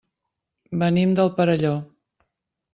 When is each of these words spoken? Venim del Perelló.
Venim 0.85 1.13
del 1.21 1.31
Perelló. 1.37 1.77